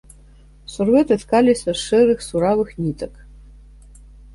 Сурвэты 0.75 1.19
ткаліся 1.25 1.69
з 1.73 1.77
шэрых 1.87 2.27
суравых 2.31 2.77
нітак. 2.83 3.13